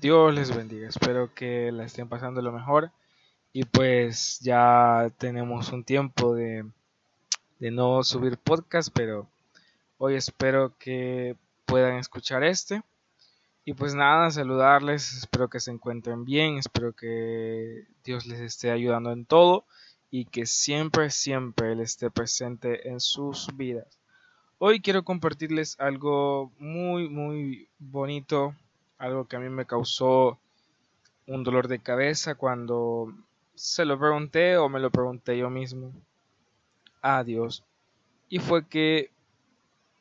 Dios 0.00 0.34
les 0.34 0.56
bendiga, 0.56 0.88
espero 0.88 1.34
que 1.34 1.70
la 1.70 1.84
estén 1.84 2.08
pasando 2.08 2.40
lo 2.40 2.52
mejor 2.52 2.90
y 3.52 3.64
pues 3.64 4.40
ya 4.40 5.12
tenemos 5.18 5.72
un 5.72 5.84
tiempo 5.84 6.34
de, 6.34 6.64
de 7.58 7.70
no 7.70 8.02
subir 8.02 8.38
podcast, 8.38 8.88
pero 8.94 9.28
hoy 9.98 10.14
espero 10.14 10.74
que 10.78 11.36
puedan 11.66 11.98
escuchar 11.98 12.44
este. 12.44 12.82
Y 13.64 13.74
pues 13.74 13.94
nada, 13.94 14.30
saludarles, 14.30 15.12
espero 15.12 15.50
que 15.50 15.60
se 15.60 15.70
encuentren 15.70 16.24
bien, 16.24 16.56
espero 16.56 16.94
que 16.94 17.86
Dios 18.02 18.26
les 18.26 18.40
esté 18.40 18.70
ayudando 18.70 19.12
en 19.12 19.26
todo 19.26 19.66
y 20.10 20.24
que 20.24 20.46
siempre, 20.46 21.10
siempre 21.10 21.72
Él 21.72 21.80
esté 21.80 22.10
presente 22.10 22.88
en 22.88 23.00
sus 23.00 23.54
vidas. 23.54 24.00
Hoy 24.58 24.80
quiero 24.80 25.04
compartirles 25.04 25.78
algo 25.78 26.52
muy, 26.58 27.08
muy 27.08 27.68
bonito, 27.78 28.54
algo 28.98 29.26
que 29.26 29.36
a 29.36 29.40
mí 29.40 29.50
me 29.50 29.66
causó 29.66 30.38
un 31.26 31.44
dolor 31.44 31.68
de 31.68 31.80
cabeza 31.80 32.34
cuando 32.34 33.12
se 33.54 33.84
lo 33.84 33.98
pregunté 33.98 34.56
o 34.56 34.70
me 34.70 34.80
lo 34.80 34.90
pregunté 34.90 35.36
yo 35.36 35.50
mismo 35.50 35.92
a 37.02 37.24
Dios. 37.24 37.62
Y 38.30 38.38
fue 38.38 38.66
que 38.66 39.10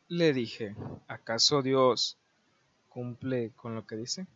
le 0.07 0.33
dije, 0.33 0.75
¿acaso 1.07 1.61
Dios 1.61 2.18
cumple 2.89 3.51
con 3.55 3.75
lo 3.75 3.85
que 3.85 3.95
dice? 3.95 4.27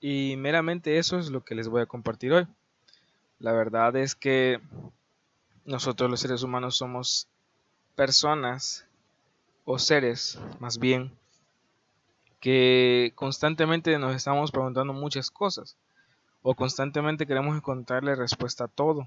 Y 0.00 0.34
meramente 0.36 0.98
eso 0.98 1.18
es 1.18 1.30
lo 1.30 1.44
que 1.44 1.54
les 1.54 1.68
voy 1.68 1.82
a 1.82 1.86
compartir 1.86 2.32
hoy. 2.32 2.46
La 3.38 3.52
verdad 3.52 3.96
es 3.96 4.14
que 4.14 4.60
nosotros 5.64 6.10
los 6.10 6.20
seres 6.20 6.42
humanos 6.42 6.76
somos 6.76 7.28
personas 7.94 8.86
o 9.64 9.78
seres 9.78 10.38
más 10.58 10.78
bien 10.78 11.12
que 12.40 13.12
constantemente 13.14 13.96
nos 13.98 14.16
estamos 14.16 14.50
preguntando 14.50 14.92
muchas 14.92 15.30
cosas 15.30 15.76
o 16.42 16.54
constantemente 16.54 17.26
queremos 17.26 17.56
encontrarle 17.56 18.16
respuesta 18.16 18.64
a 18.64 18.68
todo. 18.68 19.06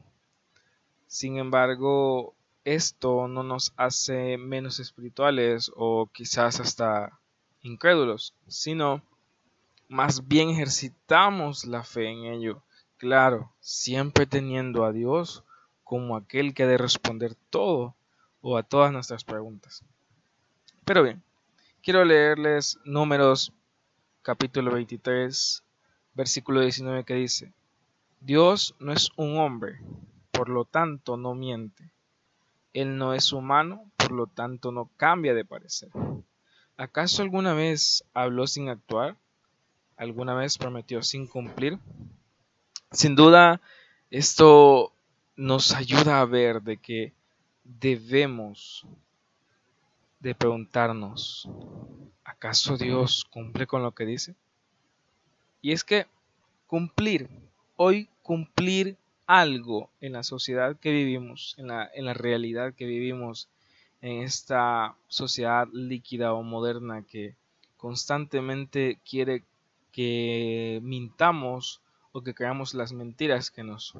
Sin 1.07 1.37
embargo, 1.37 2.33
esto 2.63 3.27
no 3.27 3.43
nos 3.43 3.73
hace 3.75 4.37
menos 4.37 4.79
espirituales 4.79 5.69
o 5.75 6.07
quizás 6.07 6.61
hasta 6.61 7.19
incrédulos, 7.65 8.33
sino 8.47 9.01
más 9.87 10.27
bien 10.27 10.49
ejercitamos 10.49 11.65
la 11.65 11.83
fe 11.83 12.09
en 12.09 12.25
ello. 12.25 12.63
Claro, 12.97 13.53
siempre 13.59 14.25
teniendo 14.25 14.85
a 14.85 14.91
Dios 14.91 15.43
como 15.83 16.15
aquel 16.15 16.53
que 16.53 16.63
ha 16.63 16.67
de 16.67 16.77
responder 16.77 17.35
todo 17.49 17.95
o 18.41 18.57
a 18.57 18.63
todas 18.63 18.91
nuestras 18.91 19.23
preguntas. 19.23 19.83
Pero 20.85 21.03
bien, 21.03 21.23
quiero 21.81 22.05
leerles 22.05 22.79
números 22.85 23.51
capítulo 24.21 24.71
23, 24.71 25.63
versículo 26.13 26.61
19 26.61 27.03
que 27.03 27.15
dice, 27.15 27.53
Dios 28.21 28.75
no 28.79 28.93
es 28.93 29.09
un 29.17 29.37
hombre, 29.37 29.79
por 30.31 30.49
lo 30.49 30.65
tanto 30.65 31.17
no 31.17 31.35
miente 31.35 31.91
él 32.75 32.97
no 32.97 33.13
es 33.13 33.31
humano, 33.31 33.89
por 33.95 34.11
lo 34.11 34.27
tanto 34.27 34.71
no 34.71 34.91
cambia 34.97 35.33
de 35.33 35.45
parecer. 35.45 35.89
¿Acaso 36.77 37.21
alguna 37.21 37.53
vez 37.53 38.03
habló 38.13 38.47
sin 38.47 38.69
actuar? 38.69 39.15
¿Alguna 39.95 40.33
vez 40.35 40.57
prometió 40.57 41.01
sin 41.01 41.25
cumplir? 41.25 41.79
Sin 42.91 43.15
duda, 43.15 43.61
esto 44.11 44.93
nos 45.35 45.73
ayuda 45.73 46.19
a 46.19 46.25
ver 46.25 46.61
de 46.61 46.77
que 46.77 47.13
debemos 47.63 48.85
de 50.19 50.35
preguntarnos, 50.35 51.49
¿acaso 52.23 52.77
Dios 52.77 53.25
cumple 53.29 53.67
con 53.67 53.83
lo 53.83 53.93
que 53.93 54.05
dice? 54.05 54.35
Y 55.61 55.71
es 55.71 55.83
que 55.83 56.07
cumplir, 56.67 57.29
hoy 57.75 58.09
cumplir 58.21 58.97
algo 59.27 59.89
en 60.01 60.13
la 60.13 60.23
sociedad 60.23 60.77
que 60.77 60.91
vivimos, 60.91 61.55
en 61.57 61.67
la, 61.67 61.89
en 61.93 62.05
la 62.05 62.13
realidad 62.13 62.73
que 62.73 62.85
vivimos, 62.85 63.49
en 64.05 64.21
esta 64.21 64.95
sociedad 65.07 65.67
líquida 65.73 66.31
o 66.33 66.43
moderna 66.43 67.01
que 67.01 67.35
constantemente 67.75 68.99
quiere 69.03 69.43
que 69.91 70.79
mintamos 70.83 71.81
o 72.11 72.21
que 72.21 72.35
creamos 72.35 72.75
las 72.75 72.93
mentiras 72.93 73.49
que 73.49 73.63
nos, 73.63 73.95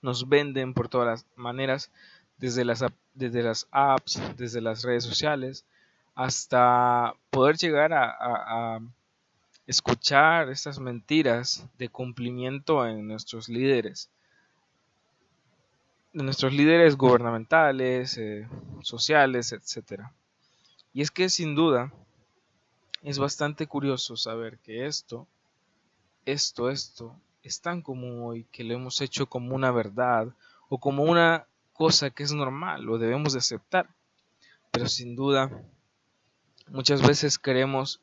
nos 0.00 0.30
venden 0.30 0.72
por 0.72 0.88
todas 0.88 1.06
las 1.06 1.26
maneras, 1.36 1.90
desde 2.38 2.64
las, 2.64 2.82
desde 3.12 3.42
las 3.42 3.68
apps, 3.70 4.18
desde 4.38 4.62
las 4.62 4.82
redes 4.82 5.04
sociales, 5.04 5.66
hasta 6.14 7.14
poder 7.28 7.58
llegar 7.58 7.92
a 7.92 8.80
escuchar 9.66 10.48
estas 10.48 10.78
mentiras 10.78 11.68
de 11.76 11.90
cumplimiento 11.90 12.86
en 12.86 13.06
nuestros 13.06 13.50
líderes 13.50 14.08
de 16.18 16.24
nuestros 16.24 16.52
líderes 16.52 16.96
gubernamentales, 16.96 18.18
eh, 18.18 18.48
sociales, 18.82 19.52
etc. 19.52 20.02
Y 20.92 21.02
es 21.02 21.12
que 21.12 21.28
sin 21.28 21.54
duda 21.54 21.92
es 23.04 23.20
bastante 23.20 23.68
curioso 23.68 24.16
saber 24.16 24.58
que 24.58 24.86
esto, 24.86 25.28
esto, 26.26 26.70
esto 26.70 27.14
es 27.44 27.60
tan 27.60 27.82
común 27.82 28.22
hoy 28.24 28.44
que 28.50 28.64
lo 28.64 28.74
hemos 28.74 29.00
hecho 29.00 29.26
como 29.26 29.54
una 29.54 29.70
verdad 29.70 30.26
o 30.68 30.78
como 30.78 31.04
una 31.04 31.46
cosa 31.72 32.10
que 32.10 32.24
es 32.24 32.32
normal, 32.32 32.82
lo 32.82 32.98
debemos 32.98 33.34
de 33.34 33.38
aceptar. 33.38 33.88
Pero 34.72 34.88
sin 34.88 35.14
duda, 35.14 35.52
muchas 36.66 37.00
veces 37.06 37.38
queremos 37.38 38.00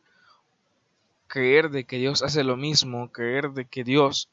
creer 1.27 1.69
de 1.69 1.83
que 1.83 1.97
Dios 1.97 2.23
hace 2.23 2.45
lo 2.45 2.55
mismo, 2.55 3.11
creer 3.11 3.51
de 3.51 3.65
que 3.65 3.83
Dios 3.83 4.29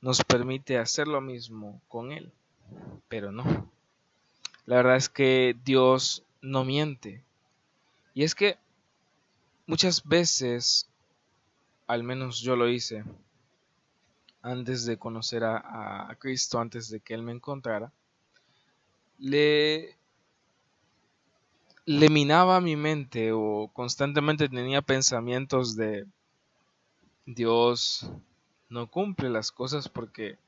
nos 0.00 0.24
permite 0.24 0.78
hacer 0.78 1.06
lo 1.06 1.20
mismo 1.20 1.82
con 1.86 2.12
Él 2.12 2.32
pero 3.08 3.32
no. 3.32 3.70
La 4.66 4.76
verdad 4.76 4.96
es 4.96 5.08
que 5.08 5.56
Dios 5.64 6.24
no 6.40 6.64
miente. 6.64 7.22
Y 8.14 8.24
es 8.24 8.34
que 8.34 8.58
muchas 9.66 10.04
veces, 10.04 10.88
al 11.86 12.02
menos 12.02 12.40
yo 12.40 12.56
lo 12.56 12.68
hice, 12.68 13.04
antes 14.42 14.86
de 14.86 14.96
conocer 14.96 15.44
a, 15.44 16.16
Cristo, 16.20 16.60
antes 16.60 16.88
de 16.88 17.00
que 17.00 17.14
Él 17.14 17.22
me 17.22 17.32
encontrara, 17.32 17.92
le, 19.18 19.96
le 21.84 22.08
minaba 22.08 22.60
mi 22.60 22.76
mente 22.76 23.32
o 23.32 23.70
constantemente 23.72 24.48
tenía 24.48 24.82
pensamientos 24.82 25.76
de 25.76 26.06
Dios 27.24 28.08
no 28.68 28.88
cumple 28.88 29.30
las 29.30 29.50
cosas 29.50 29.88
porque 29.88 30.38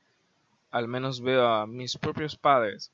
al 0.71 0.87
menos 0.87 1.21
veo 1.21 1.47
a 1.47 1.67
mis 1.67 1.97
propios 1.97 2.35
padres, 2.35 2.91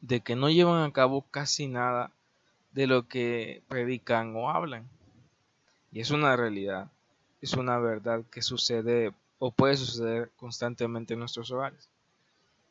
de 0.00 0.20
que 0.20 0.36
no 0.36 0.50
llevan 0.50 0.82
a 0.82 0.92
cabo 0.92 1.22
casi 1.30 1.66
nada 1.66 2.12
de 2.72 2.86
lo 2.86 3.08
que 3.08 3.62
predican 3.68 4.34
o 4.36 4.50
hablan. 4.50 4.88
Y 5.92 6.00
es 6.00 6.10
una 6.10 6.36
realidad, 6.36 6.90
es 7.40 7.54
una 7.54 7.78
verdad 7.78 8.22
que 8.30 8.42
sucede 8.42 9.12
o 9.38 9.50
puede 9.50 9.76
suceder 9.76 10.30
constantemente 10.36 11.14
en 11.14 11.20
nuestros 11.20 11.50
hogares. 11.50 11.88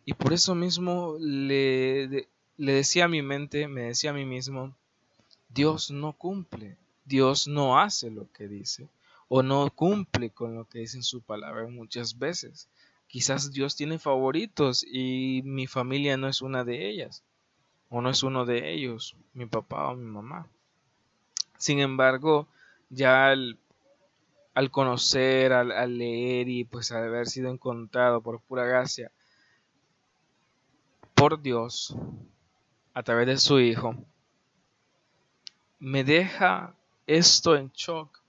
Y 0.05 0.13
por 0.13 0.33
eso 0.33 0.53
mismo 0.53 1.17
le, 1.19 2.27
le 2.57 2.71
decía 2.71 3.05
a 3.05 3.09
mi 3.09 3.21
mente, 3.21 3.67
me 3.67 3.81
decía 3.81 4.11
a 4.11 4.13
mí 4.13 4.25
mismo, 4.25 4.75
Dios 5.49 5.89
no 5.89 6.13
cumple, 6.13 6.77
Dios 7.05 7.47
no 7.47 7.79
hace 7.79 8.11
lo 8.11 8.31
que 8.31 8.47
dice 8.47 8.87
o 9.27 9.41
no 9.41 9.69
cumple 9.71 10.29
con 10.29 10.55
lo 10.55 10.65
que 10.65 10.79
dice 10.79 10.97
en 10.97 11.03
su 11.03 11.21
palabra 11.21 11.67
muchas 11.67 12.17
veces. 12.17 12.69
Quizás 13.15 13.53
Dios 13.53 13.77
tiene 13.77 13.97
favoritos 13.97 14.85
y 14.85 15.41
mi 15.45 15.67
familia 15.67 16.17
no 16.17 16.27
es 16.27 16.41
una 16.41 16.65
de 16.65 16.89
ellas, 16.89 17.23
o 17.87 18.01
no 18.01 18.09
es 18.09 18.23
uno 18.23 18.43
de 18.43 18.73
ellos, 18.73 19.15
mi 19.33 19.45
papá 19.45 19.87
o 19.87 19.95
mi 19.95 20.03
mamá. 20.03 20.49
Sin 21.57 21.79
embargo, 21.79 22.49
ya 22.89 23.29
al, 23.29 23.57
conocer, 24.69 25.53
al, 25.53 25.71
al, 25.71 25.97
leer 25.97 26.49
y 26.49 26.65
pues 26.65 26.91
al 26.91 27.05
haber 27.05 27.27
sido 27.27 27.49
encontrado 27.49 28.19
por 28.19 28.41
pura 28.41 28.65
gracia 28.65 29.09
por 31.13 31.41
Dios 31.41 31.95
a 32.93 33.01
través 33.01 33.27
de 33.27 33.37
su 33.37 33.61
Hijo, 33.61 33.95
me 35.79 36.03
deja 36.03 36.75
esto 37.07 37.55
en 37.55 37.71
shock 37.71 38.24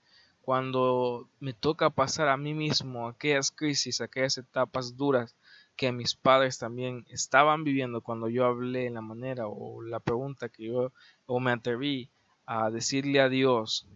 cuando 0.47 1.29
me 1.41 1.51
toca 1.51 1.89
pasar 1.89 2.29
a 2.29 2.37
mí 2.37 2.53
mismo 2.53 3.09
aquellas 3.09 3.51
crisis, 3.51 3.99
aquellas 3.99 4.37
etapas 4.37 4.95
duras 4.95 5.35
que 5.75 5.91
mis 5.91 6.15
padres 6.15 6.57
también 6.57 7.05
estaban 7.09 7.65
viviendo 7.65 7.99
cuando 7.99 8.29
yo 8.29 8.45
hablé 8.45 8.85
en 8.85 8.93
la 8.93 9.01
manera 9.01 9.49
o 9.49 9.81
la 9.81 9.99
pregunta 9.99 10.47
que 10.47 10.67
yo 10.67 10.93
o 11.25 11.41
me 11.41 11.51
atreví 11.51 12.09
a 12.45 12.69
decirle 12.69 13.19
a 13.19 13.27
Dios 13.27 13.87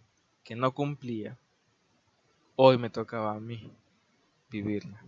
que 0.44 0.54
no 0.54 0.74
cumplía, 0.74 1.38
hoy 2.56 2.76
me 2.76 2.90
tocaba 2.90 3.32
a 3.32 3.40
mí 3.40 3.72
vivirla. 4.50 5.02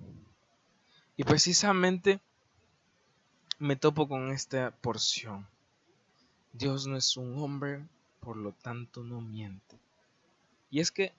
Y 1.14 1.25
precisamente 1.25 2.23
me 3.58 3.76
topo 3.76 4.08
con 4.08 4.31
esta 4.31 4.70
porción. 4.70 5.46
Dios 6.55 6.87
no 6.87 6.96
es 6.96 7.19
un 7.19 7.37
hombre, 7.37 7.87
por 8.20 8.38
lo 8.38 8.52
tanto 8.52 9.05
no 9.05 9.20
miente. 9.20 9.79
Y 10.70 10.81
es 10.81 10.91
que 10.91 11.12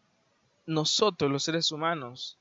nosotros 0.65 1.31
los 1.31 1.43
seres 1.43 1.71
humanos, 1.71 2.37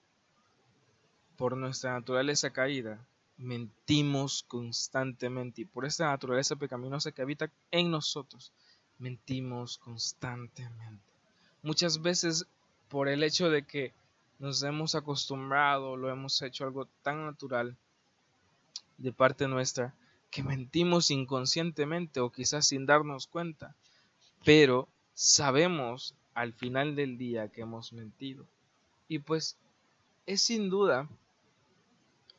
por 1.36 1.56
nuestra 1.56 1.92
naturaleza 1.92 2.50
caída, 2.50 3.04
mentimos 3.36 4.44
constantemente 4.44 5.62
y 5.62 5.64
por 5.64 5.84
esta 5.84 6.06
naturaleza 6.06 6.56
pecaminosa 6.56 7.12
que 7.12 7.22
habita 7.22 7.50
en 7.70 7.90
nosotros, 7.90 8.52
mentimos 8.98 9.78
constantemente. 9.78 11.02
Muchas 11.62 12.00
veces 12.00 12.46
por 12.88 13.08
el 13.08 13.22
hecho 13.22 13.50
de 13.50 13.66
que 13.66 13.92
nos 14.38 14.62
hemos 14.62 14.94
acostumbrado, 14.94 15.96
lo 15.96 16.10
hemos 16.10 16.40
hecho 16.42 16.64
algo 16.64 16.86
tan 17.02 17.24
natural 17.24 17.76
de 18.98 19.12
parte 19.12 19.48
nuestra, 19.48 19.94
que 20.30 20.42
mentimos 20.42 21.10
inconscientemente 21.10 22.20
o 22.20 22.30
quizás 22.30 22.66
sin 22.66 22.86
darnos 22.86 23.26
cuenta, 23.26 23.74
pero 24.44 24.88
sabemos 25.14 26.14
al 26.34 26.52
final 26.52 26.94
del 26.96 27.16
día 27.16 27.48
que 27.48 27.62
hemos 27.62 27.92
mentido. 27.92 28.44
Y 29.08 29.20
pues 29.20 29.56
es 30.26 30.42
sin 30.42 30.68
duda 30.68 31.08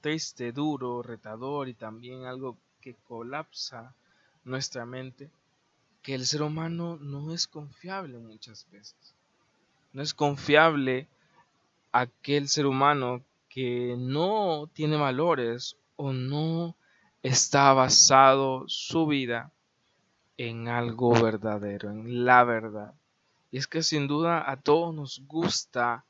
triste, 0.02 0.52
duro, 0.52 1.02
retador 1.02 1.68
y 1.68 1.74
también 1.74 2.26
algo 2.26 2.58
que 2.82 2.96
colapsa 3.08 3.96
nuestra 4.44 4.86
mente, 4.86 5.32
que 6.04 6.14
el 6.14 6.28
ser 6.28 6.44
humano 6.44 6.98
no 7.02 7.34
es 7.34 7.48
confiable 7.48 8.20
muchas 8.20 8.68
veces. 8.72 9.16
No 9.94 10.04
es 10.04 10.14
confiable 10.14 11.08
aquel 11.92 12.48
ser 12.48 12.68
humano 12.68 13.24
que 13.50 13.96
no 13.98 14.70
tiene 14.74 14.98
valores 14.98 15.78
o 15.96 16.14
no 16.14 16.76
está 17.24 17.74
basado 17.74 18.66
su 18.68 19.08
vida 19.08 19.52
en 20.38 20.68
algo 20.68 21.14
verdadero, 21.20 21.90
en 21.90 22.26
la 22.26 22.44
verdad. 22.44 22.94
Y 23.52 23.58
es 23.58 23.68
que 23.68 23.84
sin 23.84 24.08
duda 24.08 24.50
a 24.50 24.58
todos 24.58 24.94
nos 24.94 25.22
gusta 25.28 26.06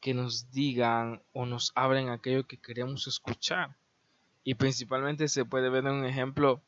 que 0.00 0.14
nos 0.14 0.50
digan 0.50 1.22
o 1.32 1.46
nos 1.46 1.72
abren 1.74 2.08
aquello 2.08 2.46
que 2.46 2.56
queremos 2.56 3.06
escuchar. 3.06 3.76
Y 4.44 4.54
principalmente 4.54 5.28
se 5.28 5.44
puede 5.44 5.68
ver 5.68 5.84
un 5.84 6.04
ejemplo 6.04 6.62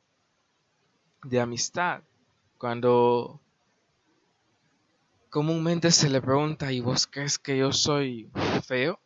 de 1.24 1.40
amistad. 1.40 2.02
Cuando 2.58 3.40
comúnmente 5.30 5.90
se 5.90 6.10
le 6.10 6.20
pregunta, 6.20 6.72
¿y 6.72 6.80
vos 6.80 7.06
crees 7.06 7.38
que 7.38 7.56
yo 7.58 7.72
soy 7.72 8.30
feo? 8.66 9.00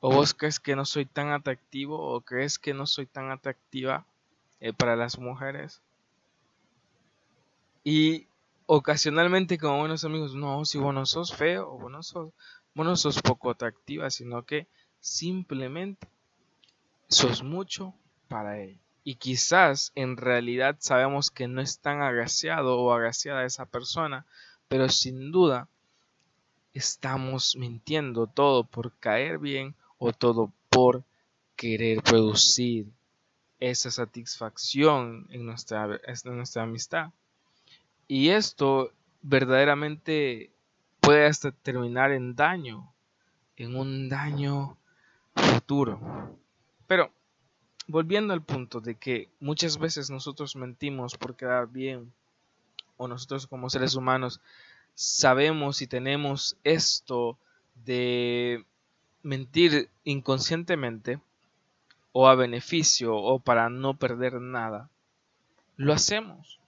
¿O 0.00 0.12
vos 0.12 0.34
crees 0.34 0.60
que 0.60 0.76
no 0.76 0.84
soy 0.84 1.06
tan 1.06 1.30
atractivo? 1.30 1.98
¿O 1.98 2.20
crees 2.20 2.58
que 2.58 2.74
no 2.74 2.86
soy 2.86 3.06
tan 3.06 3.30
atractiva 3.30 4.06
eh, 4.60 4.72
para 4.72 4.96
las 4.96 5.18
mujeres? 5.18 5.80
Y 7.82 8.27
ocasionalmente 8.70 9.56
como 9.56 9.78
buenos 9.78 10.04
amigos, 10.04 10.34
no, 10.34 10.62
si 10.66 10.76
vos 10.76 10.92
no 10.92 11.06
sos 11.06 11.34
feo 11.34 11.72
o 11.72 11.78
vos 11.78 11.90
no 11.90 12.96
sos, 12.96 13.22
poco 13.22 13.50
atractiva, 13.50 14.10
sino 14.10 14.44
que 14.44 14.68
simplemente 15.00 16.06
sos 17.08 17.42
mucho 17.42 17.94
para 18.28 18.60
él. 18.60 18.78
Y 19.04 19.14
quizás 19.14 19.90
en 19.94 20.18
realidad 20.18 20.76
sabemos 20.80 21.30
que 21.30 21.48
no 21.48 21.62
es 21.62 21.78
tan 21.78 22.02
agraciado 22.02 22.78
o 22.78 22.92
agraciada 22.92 23.46
esa 23.46 23.64
persona, 23.64 24.26
pero 24.68 24.90
sin 24.90 25.32
duda 25.32 25.66
estamos 26.74 27.56
mintiendo 27.56 28.26
todo 28.26 28.64
por 28.64 28.92
caer 28.98 29.38
bien 29.38 29.76
o 29.96 30.12
todo 30.12 30.52
por 30.68 31.04
querer 31.56 32.02
producir 32.02 32.92
esa 33.60 33.90
satisfacción 33.90 35.26
en 35.30 35.46
nuestra, 35.46 35.98
en 36.06 36.36
nuestra 36.36 36.64
amistad. 36.64 37.12
Y 38.08 38.30
esto 38.30 38.90
verdaderamente 39.22 40.50
puede 41.00 41.26
hasta 41.26 41.52
terminar 41.52 42.10
en 42.10 42.34
daño, 42.34 42.90
en 43.56 43.76
un 43.76 44.08
daño 44.08 44.78
futuro. 45.34 46.00
Pero 46.86 47.10
volviendo 47.86 48.32
al 48.32 48.42
punto 48.42 48.80
de 48.80 48.94
que 48.94 49.28
muchas 49.40 49.78
veces 49.78 50.10
nosotros 50.10 50.56
mentimos 50.56 51.16
por 51.16 51.36
quedar 51.36 51.68
bien, 51.68 52.12
o 52.96 53.08
nosotros 53.08 53.46
como 53.46 53.70
seres 53.70 53.94
humanos 53.94 54.40
sabemos 54.94 55.82
y 55.82 55.86
tenemos 55.86 56.56
esto 56.64 57.38
de 57.84 58.64
mentir 59.22 59.88
inconscientemente 60.04 61.20
o 62.12 62.26
a 62.26 62.34
beneficio 62.34 63.14
o 63.16 63.38
para 63.38 63.68
no 63.68 63.94
perder 63.94 64.40
nada, 64.40 64.90
lo 65.76 65.92
hacemos. 65.92 66.58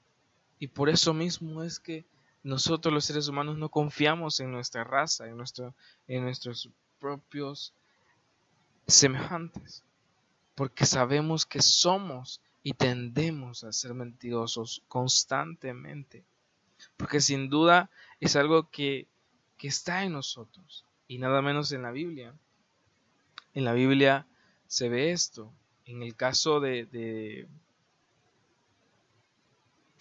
Y 0.61 0.69
por 0.69 0.91
eso 0.91 1.13
mismo 1.15 1.65
es 1.65 1.81
que 1.81 2.05
nosotros 2.43 2.93
los 2.95 3.07
seres 3.07 3.27
humanos 3.29 3.57
no 3.57 3.71
confiamos 3.71 4.39
en 4.41 4.53
nuestra 4.53 4.85
raza, 4.85 5.27
en, 5.27 5.37
nuestro, 5.37 5.75
en 6.07 6.23
nuestros 6.23 6.69
propios 7.01 7.73
semejantes, 8.87 9.83
porque 10.55 10.85
sabemos 10.85 11.47
que 11.47 11.63
somos 11.63 12.43
y 12.63 12.75
tendemos 12.75 13.65
a 13.65 13.73
ser 13.73 13.95
mentirosos 13.95 14.83
constantemente, 14.87 16.25
porque 16.99 17.21
sin 17.21 17.49
duda 17.49 17.91
es 18.21 18.37
algo 18.37 18.69
que, 18.69 19.07
que 19.57 19.69
está 19.69 20.05
en 20.05 20.13
nosotros 20.13 20.85
y 21.09 21.19
nada 21.19 21.41
menos 21.41 21.73
en 21.73 21.83
la 21.83 21.91
Biblia. 21.91 22.35
En 23.55 23.65
la 23.65 23.73
Biblia 23.73 24.27
se 24.67 24.89
ve 24.91 25.11
esto. 25.11 25.51
En 25.87 26.03
el 26.03 26.15
caso 26.15 26.61
de, 26.61 26.85
de 26.87 27.49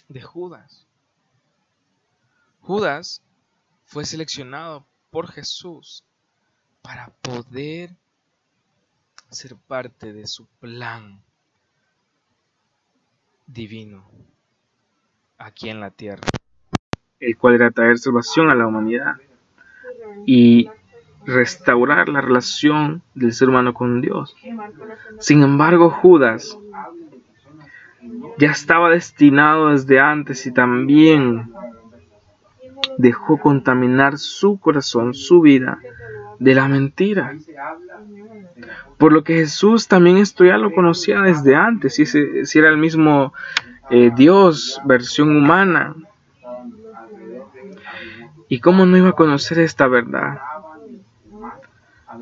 de 0.10 0.22
Judas. 0.22 0.86
Judas 2.62 3.24
fue 3.86 4.06
seleccionado 4.06 4.86
por 5.10 5.32
Jesús 5.32 6.04
para 6.82 7.10
poder 7.22 7.96
ser 9.30 9.56
parte 9.56 10.12
de 10.12 10.28
su 10.28 10.46
plan 10.60 11.22
divino 13.48 14.04
aquí 15.38 15.70
en 15.70 15.80
la 15.80 15.92
tierra, 15.92 16.28
el 17.20 17.38
cual 17.38 17.56
era 17.56 17.72
traer 17.72 17.98
salvación 17.98 18.50
a 18.50 18.56
la 18.56 18.68
humanidad 18.68 19.16
y 20.26 20.70
restaurar 21.26 22.10
la 22.10 22.22
relación 22.22 23.02
del 23.14 23.34
ser 23.34 23.50
humano 23.50 23.74
con 23.74 24.02
Dios. 24.02 24.36
Sin 25.20 25.44
embargo, 25.44 25.90
Judas 25.90 26.58
ya 28.38 28.52
estaba 28.52 28.90
destinado 28.90 29.70
desde 29.70 30.00
antes 30.00 30.46
y 30.46 30.52
también 30.52 31.52
dejó 32.98 33.38
contaminar 33.38 34.18
su 34.18 34.60
corazón, 34.60 35.14
su 35.14 35.42
vida, 35.42 35.80
de 36.40 36.56
la 36.56 36.68
mentira. 36.68 37.36
Por 38.98 39.14
lo 39.14 39.24
que 39.24 39.36
Jesús 39.36 39.88
también 39.88 40.18
esto 40.18 40.44
ya 40.46 40.58
lo 40.58 40.74
conocía 40.74 41.22
desde 41.22 41.56
antes, 41.56 41.96
si, 41.96 42.06
si 42.06 42.60
era 42.60 42.70
el 42.70 42.78
mismo 42.78 43.34
eh, 43.90 44.12
Dios, 44.16 44.82
versión 44.86 45.36
humana. 45.36 45.96
¿Y 48.48 48.60
cómo 48.60 48.86
no 48.86 48.98
iba 48.98 49.10
a 49.10 49.14
conocer 49.14 49.60
esta 49.60 49.88
verdad? 49.88 50.40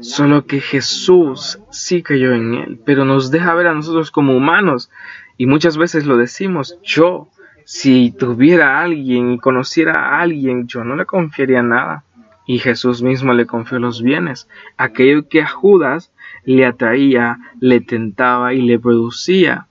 Solo 0.02 0.46
que 0.46 0.60
Jesús 0.60 1.60
sí 1.72 2.04
creyó 2.04 2.34
en 2.34 2.54
él, 2.54 2.80
pero 2.86 3.06
nos 3.06 3.32
deja 3.32 3.54
ver 3.56 3.68
a 3.68 3.74
nosotros 3.74 4.12
como 4.12 4.36
humanos 4.36 4.92
y 5.38 5.46
muchas 5.46 5.78
veces 5.78 6.06
lo 6.06 6.18
decimos, 6.18 6.80
yo, 6.82 7.30
si 7.64 8.12
tuviera 8.12 8.78
a 8.80 8.84
alguien 8.84 9.34
y 9.34 9.40
conociera 9.40 9.94
a 9.94 10.22
alguien, 10.22 10.68
yo 10.68 10.84
no 10.84 10.96
le 10.96 11.06
confiaría 11.06 11.62
nada. 11.62 12.04
Y 12.48 12.60
Jesús 12.60 13.04
mismo 13.04 13.34
le 13.34 13.46
confió 13.46 13.78
los 13.78 14.02
bienes, 14.02 14.48
aquello 14.78 15.28
que 15.28 15.42
a 15.42 15.48
Judas 15.48 16.14
le 16.44 16.66
atraía, 16.66 17.38
le 17.60 17.82
tentaba 17.82 18.54
y 18.54 18.62
le 18.62 18.80
producía 18.80 19.68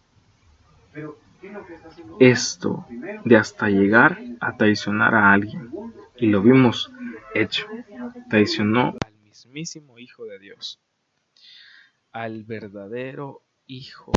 esto 2.20 2.87
de 3.25 3.37
hasta 3.37 3.70
llegar 3.70 4.18
a 4.40 4.56
traicionar 4.56 5.14
a 5.14 5.32
alguien. 5.32 5.70
Y 6.16 6.26
lo 6.26 6.42
vimos 6.42 6.92
hecho. 7.35 7.66
Traicionó 8.28 8.94
al 9.04 9.14
mismísimo 9.25 9.99
Hijo 9.99 10.26
de 10.26 10.38
Dios, 10.38 10.78
al 12.12 12.44
verdadero 12.44 13.42
Hijo 13.66 14.12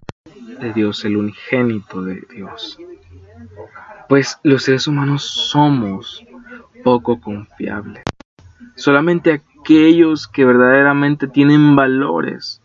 de 0.59 0.73
Dios, 0.73 1.03
el 1.05 1.17
unigénito 1.17 2.01
de 2.01 2.21
Dios. 2.33 2.77
Pues 4.07 4.39
los 4.43 4.63
seres 4.63 4.87
humanos 4.87 5.23
somos 5.23 6.23
poco 6.83 7.19
confiables. 7.19 8.03
Solamente 8.75 9.33
aquellos 9.33 10.27
que 10.27 10.45
verdaderamente 10.45 11.27
tienen 11.27 11.75
valores 11.75 12.61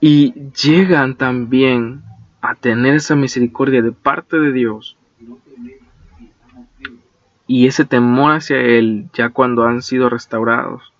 y 0.00 0.32
llegan 0.50 1.16
también 1.16 2.02
a 2.40 2.54
tener 2.54 2.96
esa 2.96 3.14
misericordia 3.14 3.82
de 3.82 3.92
parte 3.92 4.38
de 4.38 4.52
Dios 4.52 4.96
y 7.46 7.66
ese 7.66 7.84
temor 7.84 8.32
hacia 8.32 8.60
Él 8.60 9.08
ya 9.12 9.30
cuando 9.30 9.64
han 9.64 9.82
sido 9.82 10.08
restaurados, 10.08 10.92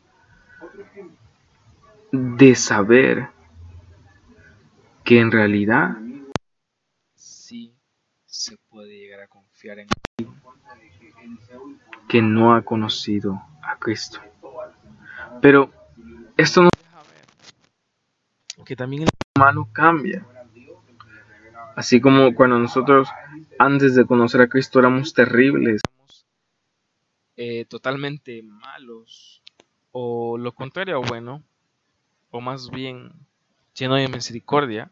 de 2.12 2.54
saber 2.54 3.28
que 5.06 5.20
en 5.20 5.30
realidad 5.30 5.96
sí 7.14 7.72
se 8.24 8.56
puede 8.68 8.98
llegar 8.98 9.20
a 9.20 9.28
confiar 9.28 9.78
en 9.78 9.86
alguien 10.18 10.34
que 12.08 12.20
no 12.20 12.56
ha 12.56 12.62
conocido 12.62 13.40
a 13.62 13.78
Cristo. 13.78 14.18
Pero 15.40 15.70
esto 16.36 16.62
nos 16.62 16.72
deja 16.76 17.02
ver. 17.04 18.64
que 18.64 18.74
también 18.74 19.04
el 19.04 19.08
humano 19.36 19.68
cambia. 19.72 20.26
Así 21.76 22.00
como 22.00 22.34
cuando 22.34 22.58
nosotros 22.58 23.08
antes 23.60 23.94
de 23.94 24.06
conocer 24.06 24.40
a 24.40 24.48
Cristo 24.48 24.80
éramos 24.80 25.14
terribles, 25.14 25.82
eh, 27.36 27.64
totalmente 27.66 28.42
malos, 28.42 29.40
o 29.92 30.36
lo 30.36 30.52
contrario, 30.52 31.00
bueno, 31.02 31.44
o 32.30 32.40
más 32.40 32.70
bien 32.70 33.12
lleno 33.76 33.94
de 33.94 34.08
misericordia, 34.08 34.90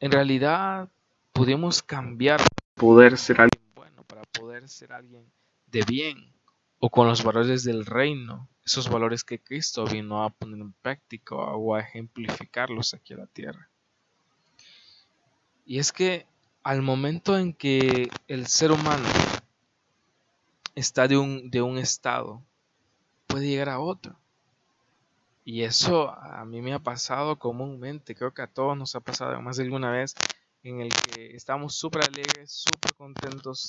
en 0.00 0.12
realidad 0.12 0.88
pudimos 1.32 1.82
cambiar 1.82 2.38
para 2.38 2.74
poder 2.74 3.18
ser 3.18 3.40
alguien 3.40 3.62
bueno, 3.74 4.02
para 4.04 4.22
poder 4.22 4.68
ser 4.68 4.92
alguien 4.92 5.24
de 5.66 5.82
bien, 5.82 6.32
o 6.78 6.90
con 6.90 7.08
los 7.08 7.22
valores 7.22 7.64
del 7.64 7.84
reino, 7.84 8.48
esos 8.64 8.88
valores 8.88 9.24
que 9.24 9.40
Cristo 9.40 9.84
vino 9.84 10.22
a 10.22 10.30
poner 10.30 10.60
en 10.60 10.72
práctica 10.72 11.34
o 11.34 11.74
a 11.74 11.80
ejemplificarlos 11.80 12.94
aquí 12.94 13.14
a 13.14 13.18
la 13.18 13.26
tierra. 13.26 13.68
Y 15.64 15.78
es 15.78 15.92
que 15.92 16.26
al 16.62 16.82
momento 16.82 17.36
en 17.38 17.52
que 17.52 18.10
el 18.26 18.46
ser 18.46 18.72
humano 18.72 19.08
está 20.74 21.08
de 21.08 21.16
un, 21.16 21.50
de 21.50 21.62
un 21.62 21.78
estado, 21.78 22.42
puede 23.26 23.48
llegar 23.48 23.68
a 23.68 23.80
otro. 23.80 24.16
Y 25.48 25.62
eso 25.62 26.10
a 26.10 26.44
mí 26.44 26.60
me 26.60 26.74
ha 26.74 26.78
pasado 26.78 27.38
comúnmente, 27.38 28.14
creo 28.14 28.34
que 28.34 28.42
a 28.42 28.46
todos 28.48 28.76
nos 28.76 28.94
ha 28.94 29.00
pasado 29.00 29.40
más 29.40 29.56
de 29.56 29.62
alguna 29.62 29.90
vez 29.90 30.14
en 30.62 30.82
el 30.82 30.90
que 30.92 31.34
estamos 31.34 31.74
súper 31.74 32.02
alegres, 32.02 32.52
súper 32.52 32.94
contentos, 32.94 33.66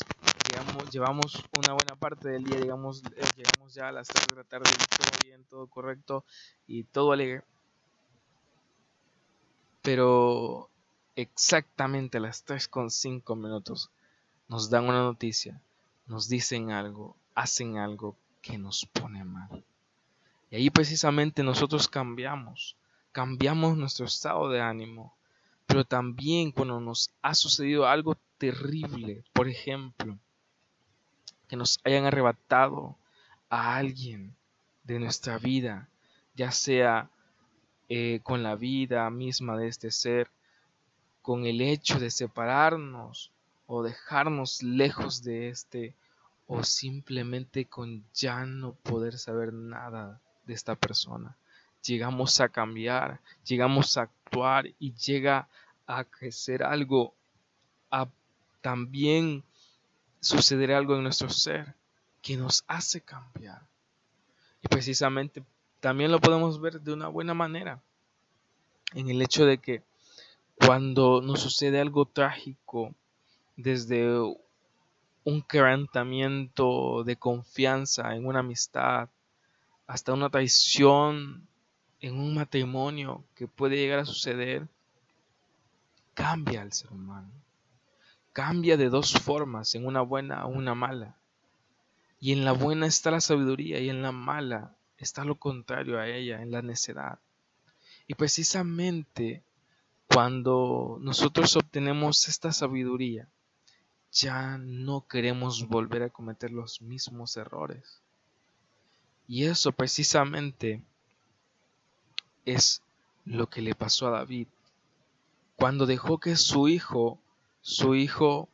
llevamos 0.92 1.42
una 1.58 1.72
buena 1.76 1.96
parte 1.98 2.28
del 2.28 2.44
día, 2.44 2.60
digamos, 2.60 3.02
eh, 3.16 3.24
llegamos 3.38 3.74
ya 3.74 3.88
a 3.88 3.92
las 3.94 4.10
3 4.10 4.28
de 4.28 4.36
la 4.36 4.44
tarde, 4.44 4.70
todo 4.90 5.20
bien, 5.24 5.46
todo 5.46 5.68
correcto 5.68 6.26
y 6.68 6.84
todo 6.84 7.14
alegre. 7.14 7.44
Pero 9.82 10.70
exactamente 11.16 12.18
a 12.18 12.22
las 12.22 12.44
3 12.44 12.68
con 12.68 12.92
5 12.92 13.38
minutos 13.38 13.90
nos 14.50 14.70
dan 14.70 14.84
una 14.84 15.04
noticia, 15.04 15.62
nos 16.08 16.28
dicen 16.28 16.72
algo, 16.72 17.16
hacen 17.36 17.78
algo 17.78 18.18
que 18.42 18.58
nos 18.58 18.86
pone 18.86 19.24
mal. 19.24 19.64
Y 20.52 20.56
ahí 20.56 20.70
precisamente 20.70 21.44
nosotros 21.44 21.88
cambiamos, 21.88 22.76
cambiamos 23.12 23.78
nuestro 23.78 24.06
estado 24.06 24.50
de 24.50 24.62
ánimo. 24.62 25.14
Pero 25.68 25.86
también 25.86 26.52
cuando 26.52 26.80
nos 26.80 27.12
ha 27.22 27.36
sucedido 27.36 27.88
algo 27.88 28.18
terrible, 28.40 29.24
por 29.34 29.48
ejemplo, 29.48 30.18
que 31.48 31.56
nos 31.56 31.80
hayan 31.84 32.06
arrebatado 32.06 32.98
a 33.50 33.76
alguien 33.76 34.36
de 34.84 35.00
nuestra 35.00 35.38
vida, 35.38 35.88
ya 36.36 36.52
sea 36.52 37.10
eh, 37.90 38.20
con 38.24 38.42
la 38.42 38.56
vida 38.56 39.08
misma 39.12 39.56
de 39.58 39.68
este 39.68 39.92
ser, 39.92 40.32
con 41.22 41.46
el 41.46 41.62
hecho 41.62 42.00
de 42.00 42.10
separarnos 42.10 43.32
o 43.68 43.84
dejarnos 43.84 44.64
lejos 44.64 45.22
de 45.22 45.50
este 45.50 45.94
o 46.48 46.64
simplemente 46.64 47.66
con 47.66 48.04
ya 48.16 48.46
no 48.48 48.74
poder 48.74 49.20
saber 49.20 49.54
nada 49.54 50.20
de 50.50 50.56
esta 50.56 50.76
persona. 50.76 51.38
Llegamos 51.86 52.42
a 52.42 52.50
cambiar, 52.50 53.22
llegamos 53.46 53.96
a 53.96 54.02
actuar 54.02 54.68
y 54.80 54.94
llega 54.96 55.48
a 55.86 56.04
crecer 56.04 56.64
algo, 56.64 57.14
a 57.92 58.08
también 58.62 59.44
suceder 60.20 60.74
algo 60.74 60.96
en 60.96 61.04
nuestro 61.04 61.30
ser 61.30 61.76
que 62.22 62.36
nos 62.36 62.66
hace 62.68 63.00
cambiar. 63.00 63.62
Y 64.62 64.68
precisamente 64.68 65.44
también 65.80 66.12
lo 66.12 66.20
podemos 66.20 66.60
ver 66.60 66.82
de 66.82 66.94
una 66.94 67.08
buena 67.08 67.34
manera 67.34 67.80
en 68.94 69.10
el 69.10 69.22
hecho 69.22 69.46
de 69.46 69.60
que 69.60 69.84
cuando 70.66 71.22
nos 71.22 71.42
sucede 71.42 71.80
algo 71.80 72.06
trágico, 72.06 72.94
desde 73.56 74.20
un 75.24 75.42
quebrantamiento 75.44 77.04
de 77.04 77.16
confianza 77.18 78.16
en 78.16 78.26
una 78.26 78.40
amistad, 78.40 79.10
hasta 79.90 80.14
una 80.14 80.30
traición 80.30 81.48
en 82.00 82.20
un 82.20 82.36
matrimonio 82.36 83.26
que 83.34 83.48
puede 83.48 83.76
llegar 83.76 83.98
a 83.98 84.06
suceder, 84.06 84.68
cambia 86.14 86.62
al 86.62 86.72
ser 86.74 86.92
humano. 86.94 87.32
Cambia 88.32 88.78
de 88.78 88.90
dos 88.90 89.14
formas, 89.14 89.74
en 89.74 89.88
una 89.88 90.02
buena 90.02 90.46
o 90.46 90.50
una 90.50 90.76
mala. 90.76 91.18
Y 92.20 92.34
en 92.34 92.46
la 92.46 92.52
buena 92.52 92.86
está 92.86 93.10
la 93.10 93.20
sabiduría 93.20 93.80
y 93.80 93.90
en 93.90 94.04
la 94.04 94.12
mala 94.12 94.76
está 95.00 95.26
lo 95.26 95.40
contrario 95.40 95.98
a 95.98 96.08
ella, 96.08 96.44
en 96.44 96.52
la 96.52 96.62
necedad. 96.62 97.18
Y 98.06 98.14
precisamente 98.14 99.42
cuando 100.08 101.00
nosotros 101.02 101.56
obtenemos 101.56 102.28
esta 102.28 102.52
sabiduría, 102.52 103.28
ya 104.12 104.60
no 104.60 105.08
queremos 105.08 105.68
volver 105.68 106.04
a 106.04 106.10
cometer 106.12 106.52
los 106.52 106.80
mismos 106.80 107.38
errores. 107.38 107.99
Y 109.30 109.46
eso 109.46 109.72
precisamente 109.72 110.82
es 112.46 112.82
lo 113.26 113.48
que 113.48 113.62
le 113.62 113.76
pasó 113.76 114.08
a 114.08 114.18
David. 114.18 114.48
Cuando 115.56 115.86
dejó 115.86 116.20
que 116.20 116.36
su 116.36 116.68
hijo, 116.68 117.22
su 117.62 117.94
hijo, 117.94 118.50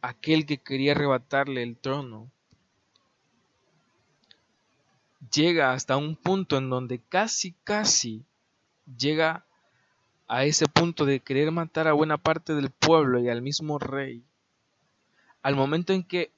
aquel 0.00 0.46
que 0.46 0.56
quería 0.56 0.92
arrebatarle 0.92 1.62
el 1.62 1.76
trono, 1.76 2.30
llega 5.30 5.74
hasta 5.74 5.98
un 5.98 6.16
punto 6.16 6.56
en 6.56 6.70
donde 6.70 6.98
casi, 6.98 7.52
casi 7.64 8.24
llega 8.96 9.44
a 10.26 10.44
ese 10.46 10.64
punto 10.68 11.04
de 11.04 11.20
querer 11.20 11.50
matar 11.50 11.86
a 11.86 11.92
buena 11.92 12.16
parte 12.16 12.54
del 12.54 12.70
pueblo 12.70 13.20
y 13.20 13.28
al 13.28 13.42
mismo 13.42 13.78
rey, 13.78 14.24
al 15.42 15.54
momento 15.54 15.92
en 15.92 16.02
que 16.02 16.32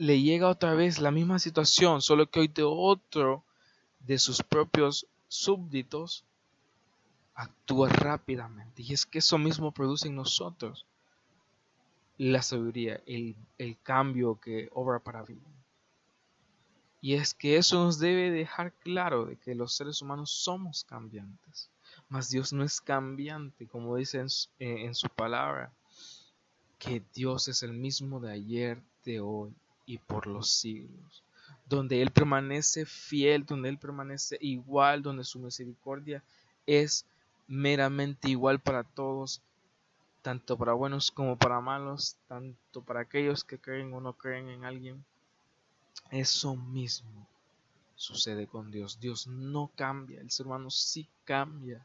le 0.00 0.22
llega 0.22 0.48
otra 0.48 0.72
vez 0.72 0.98
la 0.98 1.10
misma 1.10 1.38
situación, 1.38 2.00
solo 2.00 2.30
que 2.30 2.40
hoy 2.40 2.48
de 2.48 2.62
otro 2.62 3.44
de 3.98 4.18
sus 4.18 4.42
propios 4.42 5.06
súbditos, 5.28 6.24
actúa 7.34 7.90
rápidamente. 7.90 8.80
Y 8.80 8.94
es 8.94 9.04
que 9.04 9.18
eso 9.18 9.36
mismo 9.36 9.72
produce 9.72 10.08
en 10.08 10.16
nosotros 10.16 10.86
la 12.16 12.40
sabiduría, 12.40 13.02
el, 13.04 13.36
cambio 13.82 14.40
que 14.40 14.70
obra 14.72 15.00
para 15.00 15.22
bien. 15.22 15.44
Y 17.02 17.16
es 17.16 17.34
que 17.34 17.58
eso 17.58 17.84
nos 17.84 17.98
debe 17.98 18.30
dejar 18.30 18.72
claro 18.72 19.26
de 19.26 19.36
que 19.36 19.54
los 19.54 19.74
seres 19.74 20.00
humanos 20.00 20.30
somos 20.30 20.82
cambiantes. 20.82 21.68
Mas 22.08 22.30
Dios 22.30 22.54
no 22.54 22.64
es 22.64 22.80
cambiante, 22.80 23.66
como 23.66 23.96
dice 23.96 24.24
eh, 24.60 24.86
en, 24.86 24.94
su 24.94 25.10
palabra, 25.10 25.74
que 26.78 27.02
Dios 27.12 27.48
es 27.48 27.62
el 27.62 27.74
mismo 27.74 28.18
de 28.18 28.32
ayer, 28.32 28.82
de 29.04 29.20
hoy 29.20 29.54
y 29.86 29.98
por 29.98 30.26
los 30.26 30.50
siglos. 30.50 31.22
Donde 31.68 32.02
Él 32.02 32.10
permanece 32.10 32.86
fiel, 32.86 33.44
donde 33.44 33.68
Él 33.68 33.78
permanece 33.78 34.38
igual, 34.40 35.02
donde 35.02 35.24
su 35.24 35.38
misericordia 35.38 36.22
es 36.66 37.06
meramente 37.46 38.28
igual 38.28 38.60
para 38.60 38.84
todos, 38.84 39.40
tanto 40.22 40.56
para 40.56 40.72
buenos 40.72 41.10
como 41.10 41.36
para 41.36 41.60
malos, 41.60 42.16
tanto 42.28 42.82
para 42.82 43.00
aquellos 43.00 43.44
que 43.44 43.58
creen 43.58 43.92
o 43.92 44.00
no 44.00 44.12
creen 44.12 44.48
en 44.48 44.64
alguien. 44.64 45.04
Eso 46.10 46.56
mismo 46.56 47.26
sucede 47.96 48.46
con 48.46 48.70
Dios. 48.70 48.98
Dios 49.00 49.26
no 49.26 49.70
cambia, 49.76 50.20
el 50.20 50.30
ser 50.30 50.46
humano 50.46 50.70
sí 50.70 51.08
cambia 51.24 51.84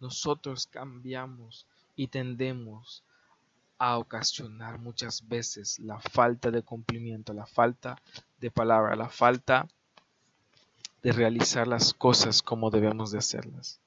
nosotros 0.00 0.66
cambiamos 0.66 1.66
y 1.96 2.08
tendemos 2.08 3.02
a 3.86 3.98
ocasionar 3.98 4.78
muchas 4.78 5.28
veces 5.28 5.78
la 5.78 6.00
falta 6.00 6.50
de 6.50 6.62
cumplimiento, 6.62 7.34
la 7.34 7.46
falta 7.46 8.00
de 8.38 8.50
palabra, 8.50 8.96
la 8.96 9.10
falta 9.10 9.68
de 11.02 11.12
realizar 11.12 11.68
las 11.68 11.92
cosas 11.92 12.42
como 12.42 12.70
debemos 12.70 13.10
de 13.10 13.18
hacerlas. 13.18 13.80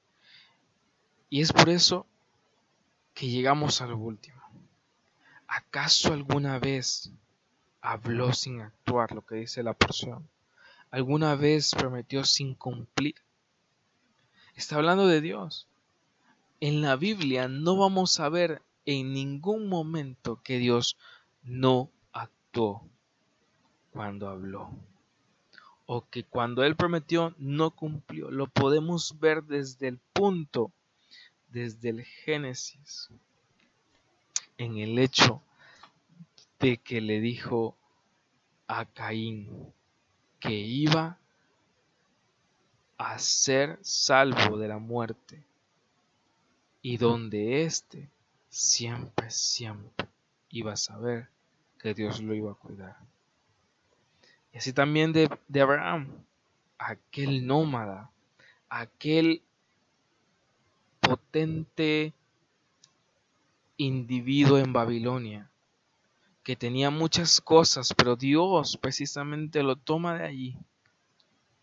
Y 1.28 1.40
es 1.40 1.52
por 1.52 1.68
eso 1.68 2.06
que 3.12 3.28
llegamos 3.28 3.80
al 3.80 3.92
último. 3.92 4.40
¿Acaso 5.48 6.12
alguna 6.12 6.60
vez 6.60 7.10
habló 7.80 8.32
sin 8.32 8.60
actuar 8.60 9.12
lo 9.12 9.26
que 9.26 9.34
dice 9.34 9.64
la 9.64 9.74
porción? 9.74 10.28
¿Alguna 10.92 11.34
vez 11.34 11.74
prometió 11.74 12.22
sin 12.24 12.54
cumplir? 12.54 13.16
Está 14.54 14.76
hablando 14.76 15.08
de 15.08 15.20
Dios 15.20 15.66
en 16.60 16.82
la 16.82 16.96
Biblia 16.96 17.48
no 17.48 17.76
vamos 17.76 18.18
a 18.20 18.28
ver 18.28 18.62
en 18.90 19.12
ningún 19.12 19.68
momento 19.68 20.40
que 20.42 20.56
Dios 20.56 20.96
no 21.42 21.90
actuó 22.10 22.88
cuando 23.90 24.30
habló. 24.30 24.70
O 25.84 26.08
que 26.08 26.24
cuando 26.24 26.64
Él 26.64 26.74
prometió 26.74 27.34
no 27.36 27.70
cumplió. 27.70 28.30
Lo 28.30 28.46
podemos 28.46 29.20
ver 29.20 29.44
desde 29.44 29.88
el 29.88 29.98
punto 30.14 30.72
desde 31.50 31.90
el 31.90 32.02
Génesis 32.02 33.10
en 34.56 34.78
el 34.78 34.98
hecho 34.98 35.42
de 36.58 36.78
que 36.78 37.02
le 37.02 37.20
dijo 37.20 37.76
a 38.68 38.86
Caín 38.86 39.70
que 40.40 40.54
iba 40.54 41.18
a 42.96 43.18
ser 43.18 43.78
salvo 43.82 44.56
de 44.56 44.68
la 44.68 44.78
muerte 44.78 45.44
y 46.80 46.96
donde 46.96 47.64
éste 47.64 48.08
siempre, 48.48 49.30
siempre 49.30 50.08
iba 50.50 50.72
a 50.72 50.76
saber 50.76 51.28
que 51.78 51.94
Dios 51.94 52.20
lo 52.20 52.34
iba 52.34 52.52
a 52.52 52.54
cuidar. 52.54 52.96
Y 54.52 54.58
así 54.58 54.72
también 54.72 55.12
de, 55.12 55.30
de 55.48 55.60
Abraham, 55.60 56.24
aquel 56.78 57.46
nómada, 57.46 58.10
aquel 58.68 59.42
potente 61.00 62.12
individuo 63.76 64.58
en 64.58 64.72
Babilonia, 64.72 65.50
que 66.42 66.56
tenía 66.56 66.90
muchas 66.90 67.40
cosas, 67.40 67.92
pero 67.94 68.16
Dios 68.16 68.76
precisamente 68.76 69.62
lo 69.62 69.76
toma 69.76 70.18
de 70.18 70.24
allí 70.24 70.58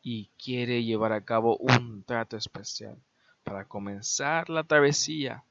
y 0.02 0.30
quiere 0.38 0.84
llevar 0.84 1.12
a 1.12 1.26
cabo 1.26 1.58
un 1.58 2.04
trato 2.04 2.38
especial 2.38 2.96
para 3.44 3.66
comenzar 3.66 4.50
la 4.50 4.64
travesía 4.64 5.44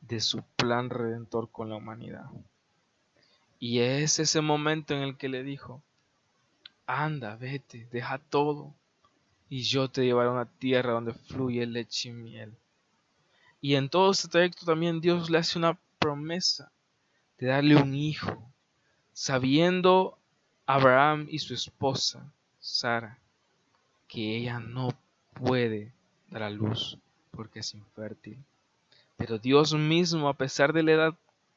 de 0.00 0.20
su 0.20 0.42
plan 0.56 0.90
redentor 0.90 1.50
con 1.50 1.68
la 1.68 1.76
humanidad. 1.76 2.30
Y 3.58 3.80
es 3.80 4.18
ese 4.18 4.40
momento 4.40 4.94
en 4.94 5.02
el 5.02 5.16
que 5.16 5.28
le 5.28 5.42
dijo, 5.42 5.82
anda, 6.86 7.36
vete, 7.36 7.88
deja 7.90 8.18
todo, 8.18 8.74
y 9.48 9.62
yo 9.62 9.88
te 9.88 10.04
llevaré 10.04 10.28
a 10.28 10.32
una 10.32 10.46
tierra 10.46 10.92
donde 10.92 11.14
fluye 11.14 11.66
leche 11.66 12.10
y 12.10 12.12
miel. 12.12 12.56
Y 13.60 13.74
en 13.74 13.88
todo 13.88 14.12
este 14.12 14.28
trayecto 14.28 14.64
también 14.64 15.00
Dios 15.00 15.30
le 15.30 15.38
hace 15.38 15.58
una 15.58 15.78
promesa 15.98 16.70
de 17.38 17.48
darle 17.48 17.76
un 17.76 17.94
hijo, 17.94 18.50
sabiendo 19.12 20.18
Abraham 20.66 21.26
y 21.30 21.38
su 21.38 21.54
esposa, 21.54 22.32
Sara, 22.60 23.18
que 24.06 24.36
ella 24.36 24.60
no 24.60 24.90
puede 25.34 25.92
dar 26.28 26.44
a 26.44 26.50
luz 26.50 26.98
porque 27.30 27.60
es 27.60 27.74
infértil. 27.74 28.44
Pero 29.18 29.38
Dios 29.38 29.74
mismo, 29.74 30.28
a 30.28 30.34
pesar 30.34 30.72
de 30.72 30.84
la 30.84 30.92
edad 30.92 31.14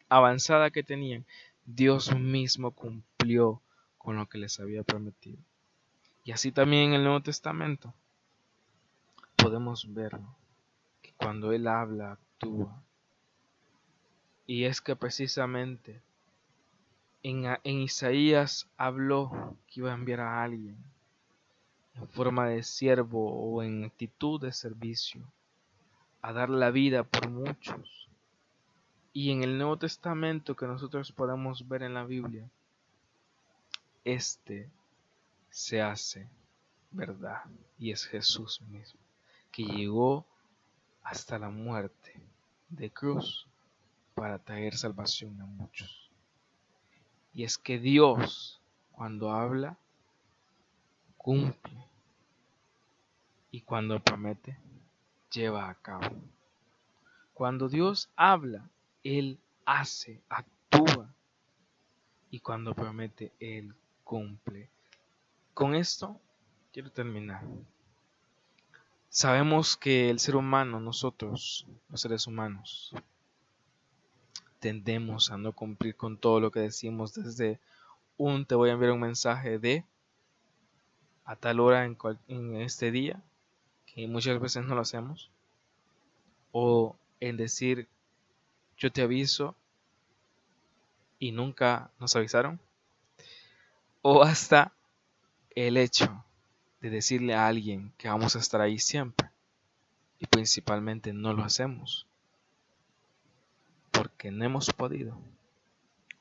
avanzada 0.09 0.71
que 0.71 0.83
tenían, 0.83 1.25
Dios 1.65 2.13
mismo 2.13 2.71
cumplió 2.71 3.61
con 3.99 4.17
lo 4.17 4.27
que 4.27 4.39
les 4.39 4.59
había 4.59 4.83
prometido. 4.83 5.37
Y 6.23 6.31
así 6.31 6.51
también 6.51 6.89
en 6.89 6.93
el 6.95 7.03
Nuevo 7.03 7.21
Testamento 7.21 7.93
podemos 9.35 9.93
verlo, 9.93 10.35
que 11.03 11.13
cuando 11.13 11.53
Él 11.53 11.67
habla, 11.67 12.13
actúa. 12.13 12.81
Y 14.47 14.65
es 14.65 14.81
que 14.81 14.95
precisamente 14.95 16.01
en, 17.21 17.45
en 17.63 17.79
Isaías 17.79 18.67
habló 18.75 19.55
que 19.67 19.81
iba 19.81 19.91
a 19.91 19.95
enviar 19.95 20.21
a 20.21 20.43
alguien 20.43 20.77
en 21.93 22.07
forma 22.07 22.47
de 22.47 22.63
siervo 22.63 23.31
o 23.33 23.61
en 23.61 23.83
actitud 23.83 24.41
de 24.41 24.51
servicio, 24.51 25.21
a 26.21 26.33
dar 26.33 26.49
la 26.49 26.71
vida 26.71 27.03
por 27.03 27.29
muchos. 27.29 28.07
Y 29.13 29.31
en 29.31 29.43
el 29.43 29.57
Nuevo 29.57 29.77
Testamento 29.77 30.55
que 30.55 30.67
nosotros 30.67 31.11
podemos 31.11 31.67
ver 31.67 31.83
en 31.83 31.93
la 31.93 32.03
Biblia, 32.03 32.49
este 34.05 34.69
se 35.49 35.81
hace 35.81 36.27
verdad 36.91 37.43
y 37.77 37.91
es 37.91 38.05
Jesús 38.05 38.61
mismo, 38.69 38.99
que 39.51 39.63
llegó 39.63 40.25
hasta 41.03 41.37
la 41.37 41.49
muerte 41.49 42.13
de 42.69 42.89
cruz 42.89 43.47
para 44.15 44.39
traer 44.39 44.77
salvación 44.77 45.39
a 45.41 45.45
muchos. 45.45 46.09
Y 47.33 47.43
es 47.43 47.57
que 47.57 47.79
Dios, 47.79 48.61
cuando 48.91 49.31
habla, 49.31 49.77
cumple. 51.17 51.85
Y 53.51 53.61
cuando 53.61 53.99
promete, 53.99 54.57
lleva 55.31 55.69
a 55.69 55.75
cabo. 55.75 56.15
Cuando 57.33 57.69
Dios 57.69 58.09
habla, 58.15 58.69
Él 59.03 59.39
hace, 59.65 60.21
actúa. 60.29 61.13
Y 62.29 62.39
cuando 62.39 62.75
promete, 62.75 63.31
Él 63.39 63.73
cumple. 64.03 64.69
Con 65.53 65.75
esto 65.75 66.19
quiero 66.71 66.91
terminar. 66.91 67.43
Sabemos 69.09 69.75
que 69.75 70.09
el 70.09 70.19
ser 70.19 70.35
humano, 70.35 70.79
nosotros, 70.79 71.67
los 71.89 71.99
seres 72.01 72.27
humanos, 72.27 72.95
tendemos 74.59 75.31
a 75.31 75.37
no 75.37 75.51
cumplir 75.51 75.95
con 75.95 76.17
todo 76.17 76.39
lo 76.39 76.51
que 76.51 76.61
decimos 76.61 77.13
desde 77.13 77.59
un 78.15 78.45
te 78.45 78.53
voy 78.53 78.69
a 78.69 78.73
enviar 78.73 78.91
un 78.91 78.99
mensaje 78.99 79.57
de 79.57 79.83
a 81.25 81.35
tal 81.35 81.59
hora 81.59 81.85
en, 81.85 82.55
este 82.57 82.91
día, 82.91 83.21
que 83.93 84.07
muchas 84.07 84.39
veces 84.39 84.65
no 84.65 84.75
lo 84.75 84.81
hacemos, 84.81 85.29
o 86.51 86.95
en 87.19 87.37
decir 87.37 87.87
yo 88.77 88.91
te 88.91 89.01
aviso 89.01 89.55
y 91.19 91.31
nunca 91.31 91.91
nos 91.99 92.15
avisaron, 92.15 92.59
o 94.01 94.23
hasta 94.23 94.73
el 95.55 95.77
hecho 95.77 96.23
de 96.81 96.89
decirle 96.89 97.35
a 97.35 97.47
alguien 97.47 97.93
que 97.97 98.07
vamos 98.07 98.35
a 98.35 98.39
estar 98.39 98.61
ahí 98.61 98.79
siempre 98.79 99.29
y 100.19 100.25
principalmente 100.25 101.13
no 101.13 101.33
lo 101.33 101.43
hacemos 101.43 102.07
porque 103.91 104.31
no 104.31 104.45
hemos 104.45 104.71
podido 104.71 105.17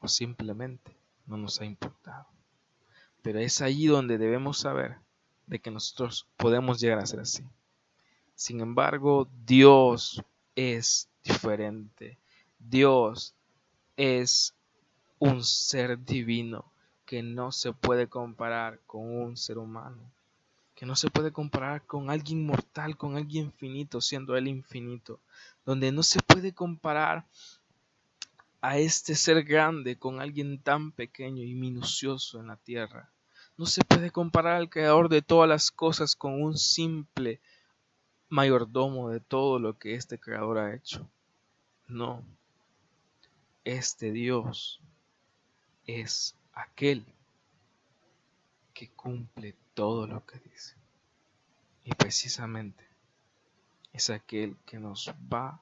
o 0.01 0.09
simplemente 0.09 0.97
no 1.27 1.37
nos 1.37 1.61
ha 1.61 1.65
importado. 1.65 2.27
Pero 3.23 3.39
es 3.39 3.61
allí 3.61 3.87
donde 3.87 4.19
debemos 4.19 4.59
saber 4.59 4.97
de 5.47 5.61
que 5.61 5.71
nosotros 5.71 6.27
podemos 6.37 6.81
llegar 6.81 6.99
a 6.99 7.07
ser 7.07 7.21
así. 7.21 7.45
Sin 8.41 8.63
embargo, 8.63 9.29
Dios 9.45 10.23
es 10.57 11.11
diferente. 11.23 12.17
Dios 12.59 13.35
es 13.99 14.55
un 15.19 15.45
ser 15.45 16.03
divino 16.03 16.73
que 17.05 17.23
no 17.23 17.53
se 17.53 17.75
puede 17.75 18.09
comparar 18.09 18.81
con 18.87 19.03
un 19.03 19.37
ser 19.37 19.59
humano, 19.59 20.11
que 20.75 20.87
no 20.87 20.97
se 20.97 21.11
puede 21.11 21.33
comparar 21.33 21.85
con 21.85 22.09
alguien 22.09 22.47
mortal, 22.47 22.97
con 22.97 23.19
alguien 23.19 23.53
finito, 23.53 24.01
siendo 24.01 24.35
Él 24.39 24.49
infinito, 24.49 25.21
donde 25.67 25.93
no 25.93 26.03
se 26.03 26.21
puede 26.23 26.55
comparar 26.55 27.27
a 28.63 28.79
este 28.79 29.17
ser 29.17 29.45
grande 29.45 29.99
con 29.99 30.19
alguien 30.19 30.63
tan 30.63 30.93
pequeño 30.93 31.43
y 31.43 31.53
minucioso 31.53 32.41
en 32.41 32.47
la 32.47 32.57
tierra. 32.57 33.11
No 33.59 33.67
se 33.67 33.85
puede 33.85 34.11
comparar 34.11 34.55
al 34.55 34.71
creador 34.71 35.11
de 35.11 35.21
todas 35.21 35.47
las 35.47 35.71
cosas 35.71 36.17
con 36.17 36.41
un 36.43 36.57
simple 36.57 37.39
mayordomo 38.31 39.11
de 39.11 39.21
todo 39.21 39.59
lo 39.59 39.77
que 39.79 39.95
este 39.95 40.19
creador 40.19 40.59
ha 40.59 40.75
hecho. 40.75 41.07
No, 41.89 42.25
este 43.65 44.13
Dios 44.13 44.81
es 45.87 46.37
aquel 46.55 47.05
que 48.73 48.89
cumple 48.91 49.57
todo 49.75 50.07
lo 50.07 50.25
que 50.25 50.39
dice. 50.39 50.77
Y 51.85 51.93
precisamente 51.95 52.87
es 53.93 54.11
aquel 54.11 54.57
que 54.65 54.79
nos 54.79 55.13
va 55.33 55.61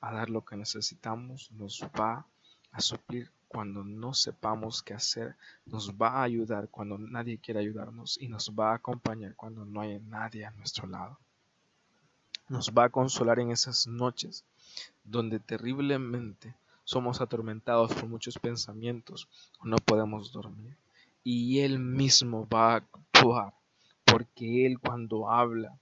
a 0.00 0.12
dar 0.12 0.28
lo 0.28 0.44
que 0.44 0.56
necesitamos, 0.56 1.50
nos 1.52 1.82
va 1.98 2.26
a 2.72 2.80
suplir 2.80 3.32
cuando 3.48 3.82
no 3.82 4.14
sepamos 4.14 4.82
qué 4.82 4.94
hacer, 4.94 5.36
nos 5.66 5.94
va 5.94 6.10
a 6.10 6.22
ayudar 6.22 6.68
cuando 6.68 6.98
nadie 6.98 7.38
quiere 7.38 7.60
ayudarnos 7.60 8.20
y 8.20 8.28
nos 8.28 8.50
va 8.50 8.72
a 8.72 8.76
acompañar 8.76 9.34
cuando 9.34 9.64
no 9.64 9.80
hay 9.80 9.98
nadie 10.00 10.44
a 10.44 10.50
nuestro 10.52 10.86
lado. 10.86 11.18
Nos 12.50 12.72
va 12.72 12.86
a 12.86 12.88
consolar 12.90 13.38
en 13.38 13.52
esas 13.52 13.86
noches 13.86 14.44
donde 15.04 15.38
terriblemente 15.38 16.56
somos 16.82 17.20
atormentados 17.20 17.94
por 17.94 18.08
muchos 18.08 18.40
pensamientos 18.40 19.28
o 19.60 19.66
no 19.66 19.76
podemos 19.76 20.32
dormir. 20.32 20.76
Y 21.22 21.60
Él 21.60 21.78
mismo 21.78 22.48
va 22.52 22.72
a 22.72 22.76
actuar, 22.78 23.54
porque 24.04 24.66
Él 24.66 24.80
cuando 24.80 25.30
habla 25.30 25.78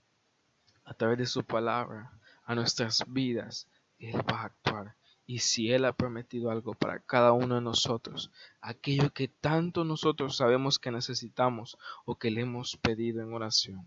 a 0.85 0.93
través 0.93 1.17
de 1.17 1.27
su 1.27 1.43
palabra 1.43 2.13
a 2.45 2.55
nuestras 2.55 3.03
vidas, 3.09 3.67
Él 3.99 4.17
va 4.31 4.43
a 4.43 4.45
actuar 4.45 4.95
y 5.27 5.39
si 5.39 5.73
Él 5.73 5.87
ha 5.87 5.95
prometido 5.95 6.51
algo 6.51 6.75
para 6.75 7.01
cada 7.01 7.33
uno 7.33 7.55
de 7.55 7.63
nosotros, 7.63 8.31
aquello 8.61 9.09
que 9.15 9.29
tanto 9.29 9.85
nosotros 9.85 10.37
sabemos 10.37 10.79
que 10.79 10.91
necesitamos 10.91 11.79
o 12.05 12.17
que 12.17 12.31
le 12.31 12.43
hemos 12.43 12.77
pedido 12.77 13.23
en 13.23 13.33
oración, 13.33 13.87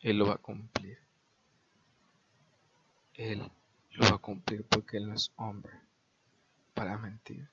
Él 0.00 0.18
lo 0.18 0.26
va 0.26 0.34
a 0.34 0.38
cumplir. 0.38 1.05
Él 3.16 3.50
lo 3.92 4.10
va 4.10 4.16
a 4.16 4.18
cumplir 4.18 4.64
porque 4.64 4.98
Él 4.98 5.08
no 5.08 5.14
es 5.14 5.32
hombre 5.36 5.72
para 6.74 6.98
mentir 6.98 7.48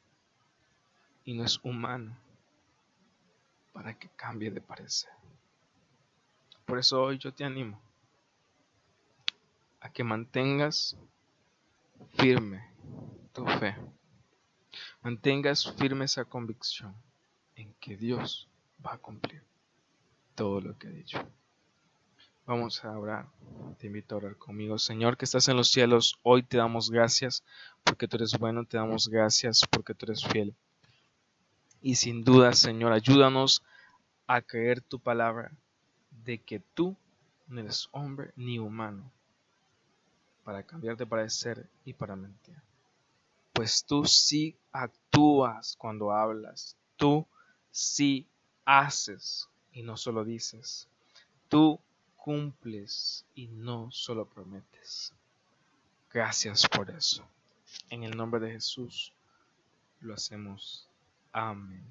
y 1.23 1.33
no 1.33 1.45
es 1.45 1.59
humano 1.63 2.17
para 3.71 3.97
que 3.97 4.09
cambie 4.09 4.51
de 4.51 4.61
parecer. 4.61 5.11
Por 6.65 6.79
eso 6.79 7.01
hoy 7.01 7.17
yo 7.17 7.33
te 7.33 7.43
animo 7.43 7.81
a 9.79 9.89
que 9.89 10.03
mantengas 10.03 10.97
firme 12.17 12.65
tu 13.33 13.45
fe. 13.45 13.75
Mantengas 15.01 15.73
firme 15.77 16.05
esa 16.05 16.25
convicción 16.25 16.95
en 17.55 17.73
que 17.75 17.97
Dios 17.97 18.49
va 18.85 18.93
a 18.93 18.97
cumplir 18.97 19.43
todo 20.35 20.61
lo 20.61 20.77
que 20.77 20.87
ha 20.87 20.91
dicho. 20.91 21.25
Vamos 22.45 22.83
a 22.83 22.99
orar. 22.99 23.25
Te 23.79 23.87
invito 23.87 24.15
a 24.15 24.17
orar 24.17 24.35
conmigo. 24.35 24.77
Señor 24.77 25.15
que 25.15 25.23
estás 25.23 25.47
en 25.47 25.55
los 25.55 25.69
cielos, 25.69 26.19
hoy 26.23 26.43
te 26.43 26.57
damos 26.57 26.91
gracias 26.91 27.41
porque 27.85 28.05
tú 28.05 28.17
eres 28.17 28.37
bueno, 28.37 28.65
te 28.65 28.75
damos 28.75 29.07
gracias 29.07 29.61
porque 29.71 29.93
tú 29.93 30.07
eres 30.07 30.25
fiel. 30.25 30.53
Y 31.81 31.95
sin 31.95 32.25
duda, 32.25 32.51
Señor, 32.51 32.91
ayúdanos 32.91 33.63
a 34.27 34.41
creer 34.41 34.81
tu 34.81 34.99
palabra 34.99 35.51
de 36.25 36.37
que 36.39 36.59
tú 36.59 36.97
no 37.47 37.61
eres 37.61 37.87
hombre 37.91 38.33
ni 38.35 38.59
humano 38.59 39.09
para 40.43 40.63
cambiar 40.63 40.97
de 40.97 41.05
parecer 41.05 41.69
y 41.85 41.93
para 41.93 42.17
mentir. 42.17 42.55
Pues 43.53 43.85
tú 43.85 44.03
sí 44.03 44.57
actúas 44.73 45.77
cuando 45.77 46.11
hablas, 46.11 46.75
tú 46.97 47.25
sí 47.71 48.27
haces 48.65 49.47
y 49.71 49.81
no 49.81 49.95
solo 49.95 50.25
dices, 50.25 50.89
tú 51.47 51.79
cumples 52.23 53.25
y 53.35 53.47
no 53.47 53.91
solo 53.91 54.25
prometes. 54.25 55.11
Gracias 56.09 56.65
por 56.69 56.89
eso. 56.89 57.21
En 57.89 58.03
el 58.03 58.15
nombre 58.15 58.39
de 58.39 58.51
Jesús 58.53 59.11
lo 59.99 60.13
hacemos. 60.13 60.87
Amén. 61.33 61.83